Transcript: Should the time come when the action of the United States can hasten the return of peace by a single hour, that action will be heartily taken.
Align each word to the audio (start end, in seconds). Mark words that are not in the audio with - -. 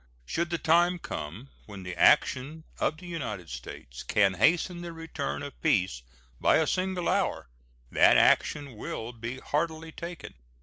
Should 0.25 0.49
the 0.49 0.57
time 0.57 0.97
come 0.97 1.51
when 1.67 1.83
the 1.83 1.95
action 1.95 2.63
of 2.79 2.97
the 2.97 3.05
United 3.05 3.51
States 3.51 4.01
can 4.01 4.33
hasten 4.33 4.81
the 4.81 4.91
return 4.93 5.43
of 5.43 5.61
peace 5.61 6.01
by 6.39 6.57
a 6.57 6.65
single 6.65 7.07
hour, 7.07 7.49
that 7.91 8.17
action 8.17 8.77
will 8.77 9.13
be 9.13 9.37
heartily 9.37 9.91
taken. 9.91 10.33